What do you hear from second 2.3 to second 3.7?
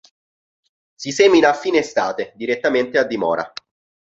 direttamente a dimora.